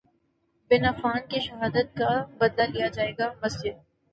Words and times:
بن 0.71 0.85
Affan 0.85 1.19
کی 1.29 1.39
شہادت 1.39 1.95
کا 1.97 2.09
بدلہ 2.37 2.69
لیا 2.69 2.87
جائے 2.87 3.11
گا 3.19 3.31
مسجد 3.43 3.79